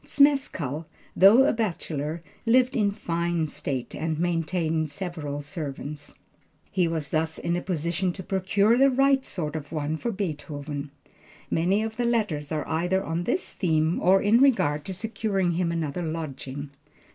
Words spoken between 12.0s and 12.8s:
letters are